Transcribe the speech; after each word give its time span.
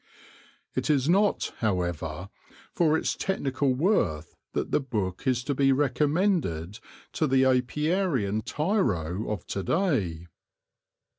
It 0.73 0.89
is 0.89 1.07
not, 1.07 1.53
however, 1.59 2.29
for 2.73 2.97
its 2.97 3.15
technical 3.15 3.75
worth 3.75 4.35
that 4.53 4.71
the 4.71 4.79
book 4.79 5.27
is 5.27 5.43
to 5.43 5.53
be 5.53 5.71
recommended 5.71 6.79
to 7.13 7.27
the 7.27 7.43
apiarian 7.43 8.41
tiro 8.41 9.29
of 9.31 9.45
to 9.45 9.61
day. 9.61 10.25